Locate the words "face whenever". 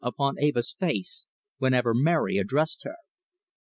0.79-1.93